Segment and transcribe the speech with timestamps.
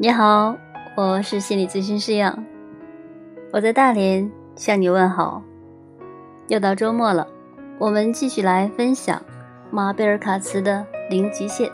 [0.00, 0.56] 你好，
[0.96, 2.44] 我是心理咨询师杨，
[3.52, 5.42] 我在大连向你问好。
[6.46, 7.26] 又到周末了，
[7.80, 9.20] 我们继续来分享
[9.72, 11.68] 马贝尔卡茨的《零极限》。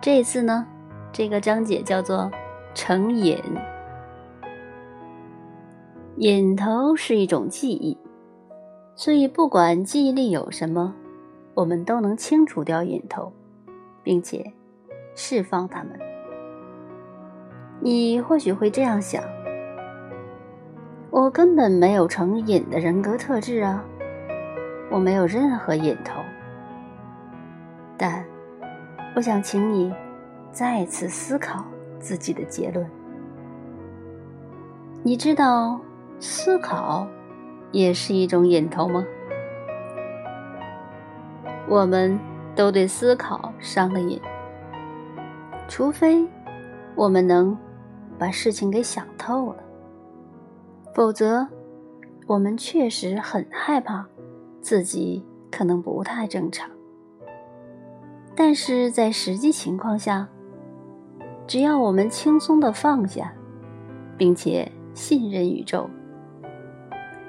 [0.00, 0.64] 这一次呢，
[1.10, 2.30] 这个章节叫做
[2.76, 3.42] “成瘾”。
[6.18, 7.98] 瘾头是一种记忆，
[8.94, 10.94] 所以不管记忆力有什么，
[11.54, 13.32] 我们都能清除掉瘾头，
[14.04, 14.52] 并且
[15.16, 15.98] 释放它们。
[17.84, 19.20] 你或许会这样想：
[21.10, 23.84] 我根本没有成瘾的人格特质啊，
[24.88, 26.20] 我没有任何瘾头。
[27.98, 28.24] 但，
[29.16, 29.92] 我想请你
[30.52, 31.64] 再次思考
[31.98, 32.88] 自己的结论。
[35.02, 35.80] 你知道
[36.20, 37.04] 思考
[37.72, 39.04] 也是一种瘾头吗？
[41.68, 42.16] 我们
[42.54, 44.20] 都对思考上了瘾，
[45.66, 46.24] 除非
[46.94, 47.58] 我们能。
[48.22, 49.64] 把事情给想透了，
[50.94, 51.44] 否则，
[52.28, 54.06] 我们确实很害怕
[54.60, 56.70] 自己可能不太正常。
[58.36, 60.28] 但是在实际情况下，
[61.48, 63.34] 只要我们轻松的放下，
[64.16, 65.90] 并且信任宇宙，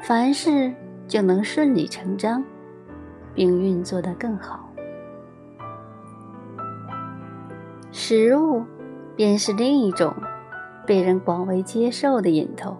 [0.00, 0.74] 凡事
[1.06, 2.42] 就能顺理成章，
[3.32, 4.68] 并运作的更好。
[7.92, 8.64] 食物
[9.14, 10.12] 便是另一种。
[10.86, 12.76] 被人广为接受的瘾头，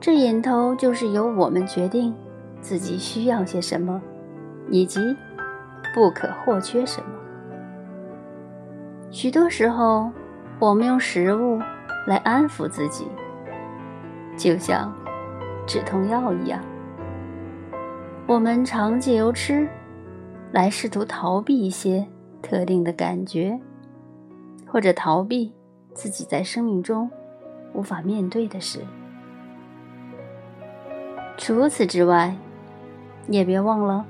[0.00, 2.14] 这瘾头就是由我们决定
[2.60, 4.00] 自己需要些什么，
[4.68, 5.00] 以及
[5.94, 7.08] 不可或缺什么。
[9.10, 10.10] 许多时候，
[10.58, 11.58] 我们用食物
[12.06, 13.06] 来安抚自己，
[14.36, 14.92] 就像
[15.66, 16.60] 止痛药一样。
[18.26, 19.68] 我们常借由吃
[20.50, 22.04] 来试图逃避一些
[22.42, 23.58] 特定的感觉，
[24.66, 25.52] 或者逃避。
[25.96, 27.10] 自己在生命中
[27.72, 28.80] 无法面对的事。
[31.38, 32.36] 除此之外，
[33.28, 34.04] 也别忘了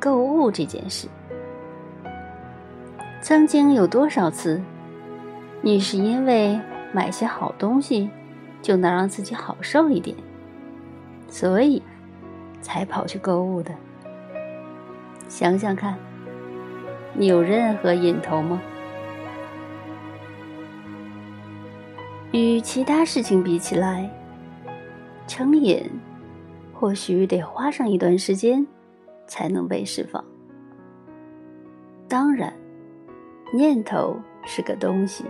[0.00, 1.06] 购物这件事。
[3.22, 4.60] 曾经有多少次，
[5.62, 6.60] 你是因为
[6.92, 8.10] 买些好东西
[8.60, 10.16] 就能让自己好受一点，
[11.28, 11.80] 所以
[12.60, 13.72] 才跑去购物的？
[15.28, 15.96] 想想看，
[17.14, 18.60] 你有任何瘾头吗？
[22.32, 24.08] 与其他事情比起来，
[25.26, 25.82] 成瘾
[26.72, 28.64] 或许得花上一段时间
[29.26, 30.24] 才能被释放。
[32.08, 32.52] 当然，
[33.52, 35.24] 念头是个东西，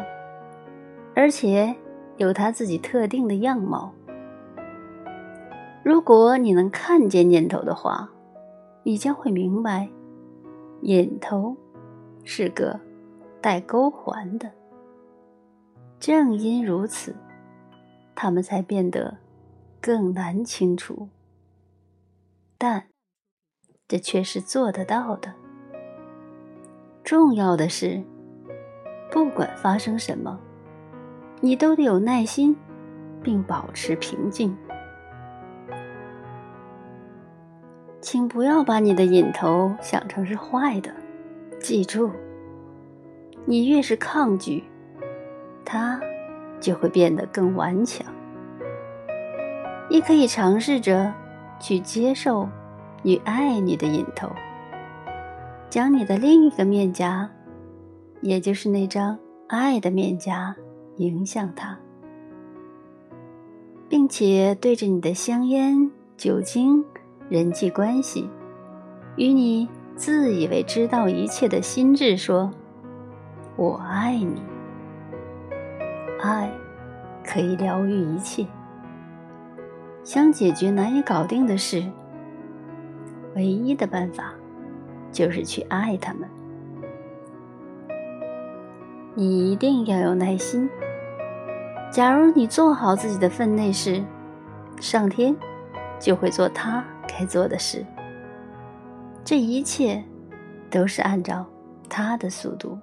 [1.15, 1.75] 而且
[2.19, 3.93] 有它自己特定的样貌。
[5.83, 8.11] 如果你能看见念头的话，
[8.83, 9.89] 你将会明白，
[10.83, 11.57] 瘾头
[12.25, 12.79] 是个
[13.41, 14.51] 带勾环的。
[16.01, 17.15] 正因如此，
[18.15, 19.19] 他们才变得
[19.83, 21.11] 更难清除。
[22.57, 22.87] 但
[23.87, 25.35] 这却是做得到的。
[27.05, 28.03] 重要的是，
[29.13, 30.41] 不管发生什么，
[31.43, 32.57] 你都得有耐心，
[33.23, 34.57] 并保持平静。
[38.01, 40.91] 请不要把你的瘾头想成是坏的。
[41.61, 42.11] 记住，
[43.45, 44.65] 你越是抗拒。
[45.65, 46.01] 他
[46.61, 48.07] 就会变得更顽强。
[49.89, 51.13] 你可以尝试着
[51.59, 52.49] 去接受
[53.03, 54.31] 与爱你的瘾头，
[55.69, 57.29] 将你的另一个面颊，
[58.21, 60.55] 也就是那张爱的面颊，
[60.97, 61.77] 迎向他，
[63.89, 66.85] 并且对着你的香烟、酒精、
[67.29, 68.29] 人际关系，
[69.17, 72.51] 与你自以为知道一切的心智说
[73.57, 74.41] ：“我爱你。”
[76.21, 76.53] 爱
[77.25, 78.47] 可以疗愈一切。
[80.03, 81.85] 想解决难以搞定的事，
[83.35, 84.33] 唯一的办法
[85.13, 86.29] 就是去爱他们。
[89.15, 90.69] 你一定要有耐心。
[91.93, 94.03] 假如你做好自己的分内事，
[94.81, 95.37] 上天
[95.99, 97.85] 就会做他该做的事。
[99.23, 100.03] 这一切
[100.71, 101.45] 都是按照
[101.89, 102.79] 他的速度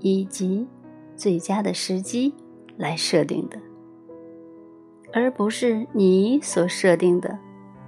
[0.00, 0.68] 以及
[1.16, 2.34] 最佳的时机。
[2.76, 3.58] 来设定的，
[5.12, 7.38] 而不是你所设定的，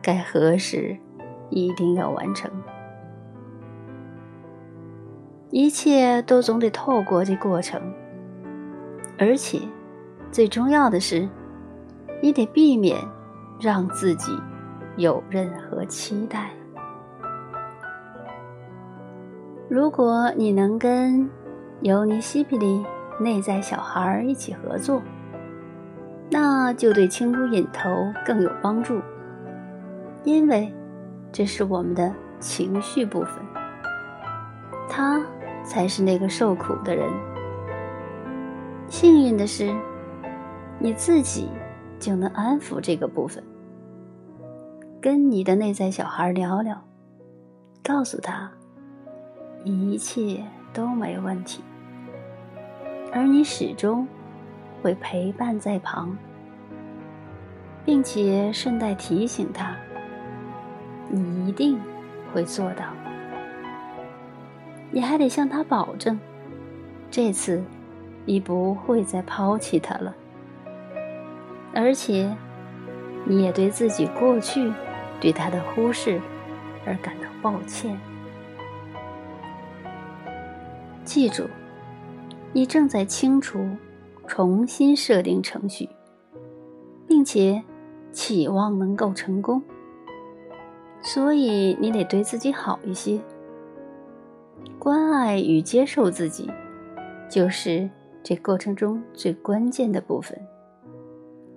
[0.01, 0.97] 该何时
[1.51, 2.51] 一定要完成。
[5.51, 7.81] 一切都总得透过这过程，
[9.19, 9.61] 而且
[10.31, 11.29] 最重要的是，
[12.23, 12.97] 你得避免
[13.61, 14.33] 让自己
[14.97, 16.51] 有任何期待。
[19.69, 21.29] 如果你能跟
[21.83, 22.85] 尤尼西皮里。
[23.19, 25.03] 内在小孩一起合作，
[26.31, 27.91] 那就对清除瘾头
[28.25, 29.01] 更有帮助，
[30.25, 30.73] 因为
[31.33, 33.33] 这是我们的情绪部分，
[34.89, 35.21] 他
[35.65, 37.11] 才是那个受苦的人。
[38.89, 39.75] 幸运的是，
[40.79, 41.49] 你自己
[41.99, 43.43] 就能安抚这个部分，
[45.01, 46.83] 跟你的内在小孩聊聊，
[47.83, 48.51] 告诉他
[49.65, 50.43] 一切
[50.73, 51.63] 都没问题。
[53.13, 54.07] 而你始终
[54.83, 56.17] 会陪伴在旁，
[57.85, 59.75] 并且顺带提醒他
[61.09, 61.81] ：“你一定
[62.33, 62.85] 会做到。”
[64.93, 66.19] 你还得向他保证，
[67.11, 67.63] 这次
[68.25, 70.15] 你不会再抛弃他了。
[71.75, 72.35] 而且，
[73.25, 74.73] 你也对自己过去
[75.21, 76.21] 对他的忽视
[76.87, 77.99] 而感到抱歉。
[81.05, 81.49] 记住。
[82.59, 83.65] 你正在清除、
[84.27, 85.89] 重新设定程序，
[87.07, 87.63] 并且
[88.11, 89.63] 期望能够成功，
[91.01, 93.21] 所以你得对自己好一些。
[94.77, 96.51] 关爱与接受自己，
[97.31, 97.89] 就是
[98.25, 100.37] 这过程中最关键的部分。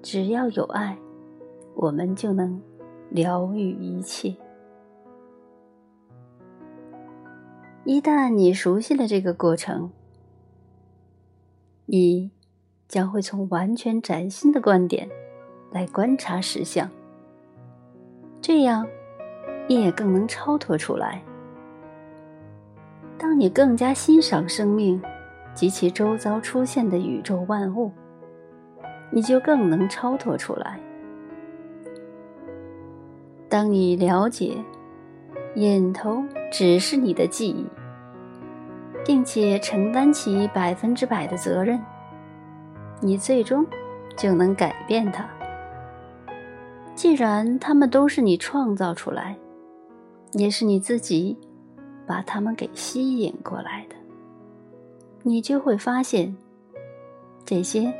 [0.03, 0.95] 只要有爱，
[1.73, 2.61] 我们就能
[3.09, 4.35] 疗愈一切。
[7.85, 9.91] 一旦你熟悉了这个过程，
[11.93, 12.31] 你
[12.87, 15.09] 将会从完全崭新的观点
[15.71, 16.89] 来观察实相，
[18.41, 18.87] 这样
[19.67, 21.21] 你也更能超脱出来。
[23.17, 25.01] 当你更加欣赏生命
[25.53, 27.91] 及其周遭出现的宇宙万物，
[29.11, 30.79] 你就更能超脱出来。
[33.49, 34.55] 当你了解
[35.55, 37.67] 眼头只是你的记忆。
[39.05, 41.81] 并且承担起百分之百的责任，
[42.99, 43.65] 你最终
[44.15, 45.27] 就能改变它。
[46.93, 49.35] 既然他们都是你创造出来，
[50.33, 51.37] 也是你自己
[52.05, 53.95] 把他们给吸引过来的，
[55.23, 56.35] 你就会发现，
[57.43, 57.91] 这些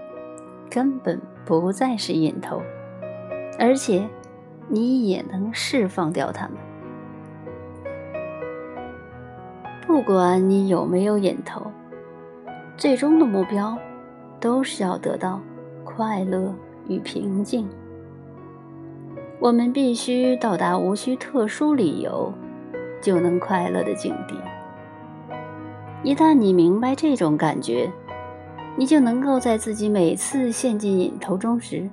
[0.69, 2.61] 根本不再是瘾头，
[3.57, 4.07] 而且
[4.67, 6.57] 你也能释放掉它们。
[9.91, 11.61] 不管你有没有瘾头，
[12.77, 13.77] 最终的目标
[14.39, 15.41] 都是要得到
[15.83, 16.55] 快乐
[16.87, 17.67] 与平静。
[19.41, 22.31] 我们必须到达无需特殊理由
[23.01, 24.35] 就能快乐的境地。
[26.03, 27.91] 一旦你明白这种感觉，
[28.77, 31.89] 你就能够在自己每次陷进瘾头中时，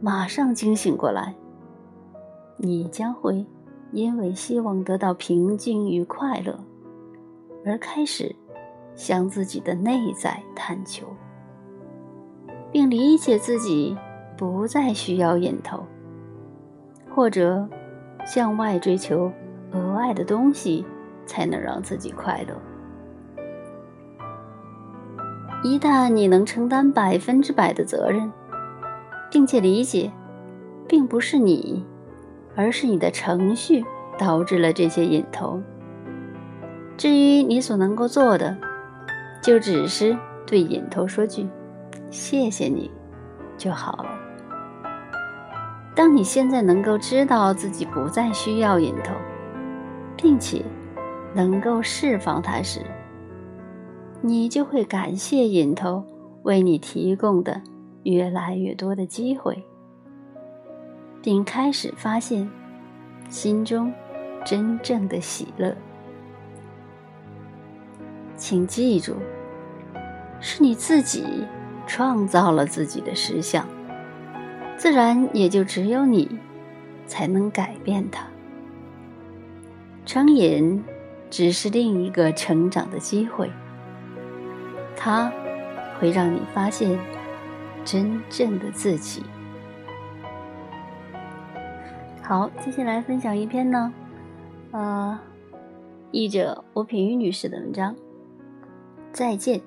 [0.00, 1.34] 马上惊醒过来。
[2.58, 3.44] 你将会
[3.90, 6.56] 因为希望得到平静与快乐。
[7.64, 8.34] 而开始
[8.94, 11.06] 向自己的内在探求，
[12.70, 13.96] 并理解自己
[14.36, 15.84] 不再需要引头，
[17.14, 17.68] 或者
[18.26, 19.32] 向外追求
[19.72, 20.84] 额外的东西
[21.26, 22.54] 才能让自己快乐。
[25.62, 28.30] 一旦你能承担百分之百的责任，
[29.30, 30.12] 并且理解，
[30.86, 31.82] 并不是你，
[32.54, 33.82] 而是你的程序
[34.18, 35.62] 导致了这些引头。
[36.96, 38.56] 至于你所能够做的，
[39.42, 41.48] 就只是对引头说句
[42.10, 42.90] “谢谢你”
[43.58, 44.10] 就好了。
[45.94, 49.14] 当你现在能够知道自己不再需要引头，
[50.16, 50.64] 并且
[51.34, 52.80] 能够释放它时，
[54.20, 56.04] 你就会感谢引头
[56.42, 57.60] 为你提供的
[58.04, 59.64] 越来越多的机会，
[61.22, 62.48] 并开始发现
[63.28, 63.92] 心中
[64.44, 65.76] 真正的喜乐。
[68.36, 69.16] 请记住，
[70.40, 71.46] 是你自己
[71.86, 73.66] 创造了自己的实相，
[74.76, 76.38] 自然也就只有你
[77.06, 78.26] 才能改变它。
[80.04, 80.82] 成瘾
[81.30, 83.50] 只是另一个成长的机会，
[84.96, 85.32] 它
[85.98, 86.98] 会让你发现
[87.84, 89.22] 真正的自己。
[92.22, 93.92] 好，接下来分享一篇呢，
[94.72, 95.18] 呃，
[96.10, 97.94] 译者吴品瑜女士的文章。
[99.14, 99.60] 再见，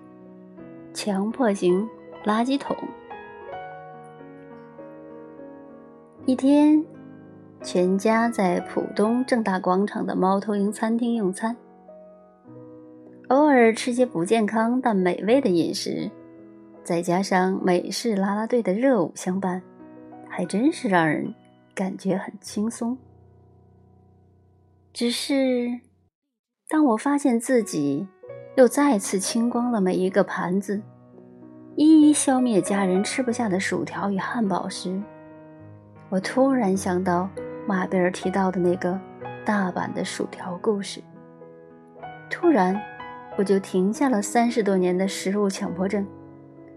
[0.94, 1.88] 强迫型
[2.26, 2.76] 垃圾桶。
[6.26, 6.84] 一天，
[7.64, 11.56] 全家在浦东正大广场的猫头鹰餐厅用餐，
[13.30, 16.12] 偶尔吃些不健康但美味的饮食，
[16.84, 19.64] 再加上美式啦啦队的热舞相伴，
[20.28, 21.34] 还真是让人
[21.74, 22.98] 感觉很轻松。
[24.92, 25.80] 只是，
[26.68, 28.10] 当我发现自己……
[28.58, 30.82] 又再次清光了每一个盘子，
[31.76, 35.00] 一一消灭家人吃不下的薯条与汉堡时，
[36.10, 37.30] 我突然想到
[37.68, 39.00] 马贝尔提到的那个
[39.46, 41.00] 大阪的薯条故事。
[42.32, 42.76] 突然，
[43.38, 46.04] 我就停下了三十多年的食物强迫症，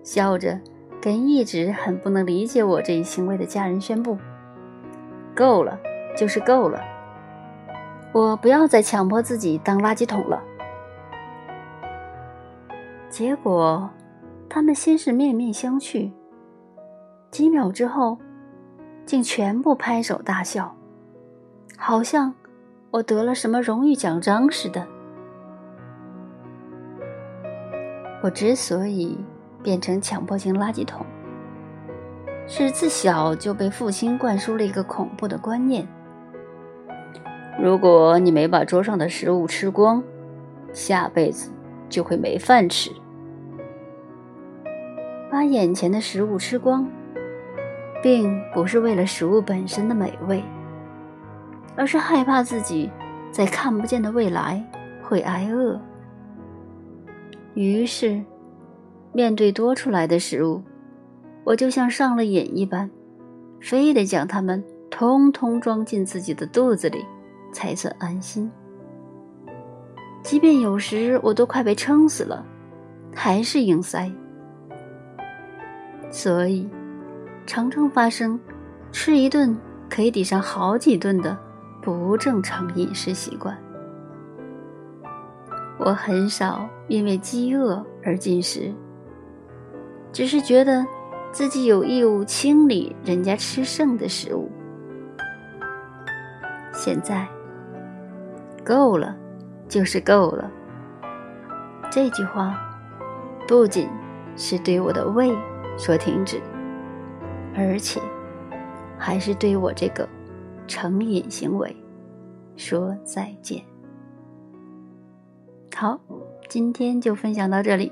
[0.02, 0.60] 笑着
[1.00, 4.18] 跟一直很不能理解我这一行为的家人宣布
[5.34, 5.80] ：“够了，
[6.14, 6.78] 就是够了，
[8.12, 10.42] 我不要再强迫自己当垃圾桶了。”
[13.10, 13.90] 结果。
[14.48, 16.10] 他们先是面面相觑，
[17.30, 18.18] 几秒之后，
[19.06, 20.74] 竟全部拍手大笑，
[21.76, 22.34] 好像
[22.90, 24.84] 我得了什么荣誉奖章似的。
[28.24, 29.16] 我之所以
[29.62, 31.06] 变成强迫性垃圾桶，
[32.48, 35.86] 是自小就被父亲灌输了一个恐怖的观念：
[37.56, 40.02] 如果你没把桌上的食物吃光，
[40.72, 41.52] 下辈子
[41.90, 42.90] 就会没饭吃。
[45.30, 46.88] 把眼前的食物吃光，
[48.02, 50.42] 并不是为了食物本身的美味，
[51.76, 52.90] 而是害怕自己
[53.30, 54.64] 在看不见的未来
[55.02, 55.78] 会挨饿。
[57.54, 58.22] 于是，
[59.12, 60.62] 面对多出来的食物，
[61.44, 62.90] 我就像上了瘾一般，
[63.60, 67.04] 非得将它们通通装进自己的肚子里，
[67.52, 68.50] 才算安心。
[70.22, 72.44] 即便有时我都快被撑死了，
[73.14, 74.10] 还是硬塞。
[76.10, 76.68] 所以，
[77.46, 78.38] 常常发生
[78.92, 79.56] 吃一顿
[79.88, 81.36] 可以抵上好几顿的
[81.80, 83.56] 不正常饮食习惯。
[85.78, 88.72] 我很少因为饥饿而进食，
[90.12, 90.84] 只是觉得
[91.32, 94.50] 自己有义务清理人家吃剩的食物。
[96.72, 97.26] 现在，
[98.64, 99.16] 够了，
[99.70, 100.50] 就是够了。
[101.90, 102.60] 这句话
[103.48, 103.88] 不仅
[104.36, 105.34] 是对我的胃。
[105.78, 106.38] 说停止，
[107.56, 107.98] 而且
[108.98, 110.06] 还是对我这个
[110.66, 111.74] 成瘾行为
[112.54, 113.62] 说再见。
[115.74, 115.98] 好，
[116.50, 117.90] 今天就分享到这里，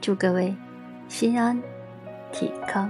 [0.00, 0.54] 祝各位
[1.08, 1.60] 心安
[2.30, 2.88] 体康。